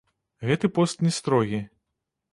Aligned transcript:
Гэты 0.51 0.71
пост 0.79 1.05
не 1.09 1.13
строгі. 1.21 1.59